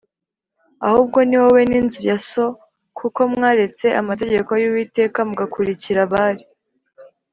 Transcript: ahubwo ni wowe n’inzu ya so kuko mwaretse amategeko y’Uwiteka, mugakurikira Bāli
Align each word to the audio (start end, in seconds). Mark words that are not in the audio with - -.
ahubwo 0.85 1.17
ni 1.27 1.35
wowe 1.41 1.61
n’inzu 1.69 1.99
ya 2.09 2.17
so 2.29 2.45
kuko 2.97 3.19
mwaretse 3.33 3.87
amategeko 4.01 4.51
y’Uwiteka, 4.61 5.19
mugakurikira 5.27 6.01
Bāli 6.11 6.43